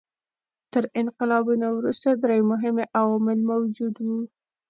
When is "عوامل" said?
2.99-3.39